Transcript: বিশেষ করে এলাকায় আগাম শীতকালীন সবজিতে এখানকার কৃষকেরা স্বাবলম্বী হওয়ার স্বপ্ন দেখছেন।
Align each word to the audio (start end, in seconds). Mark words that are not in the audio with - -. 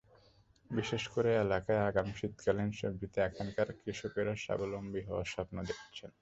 বিশেষ 0.69 1.03
করে 1.13 1.29
এলাকায় 1.37 1.81
আগাম 1.87 2.07
শীতকালীন 2.17 2.69
সবজিতে 2.79 3.19
এখানকার 3.21 3.67
কৃষকেরা 3.79 4.33
স্বাবলম্বী 4.37 5.01
হওয়ার 5.07 5.27
স্বপ্ন 5.33 5.55
দেখছেন। 5.69 6.11